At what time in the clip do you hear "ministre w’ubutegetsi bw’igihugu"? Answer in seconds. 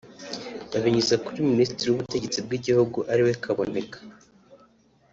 1.51-2.97